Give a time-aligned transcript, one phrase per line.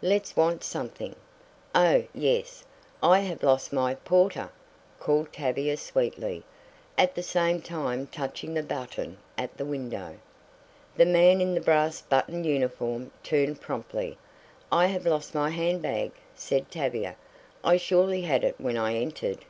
[0.00, 1.16] Let's want something.
[1.74, 2.62] Oh, yes.
[3.02, 4.52] I have lost my 'Porter!'"
[5.00, 6.44] called Tavia sweetly,
[6.96, 10.18] at the same time touching the button at the window.
[10.96, 14.18] The man in the brass buttoned uniform turned promptly.
[14.70, 17.16] "I have lost my hand bag," said Tavia.
[17.64, 19.44] "I surely had it when I entered."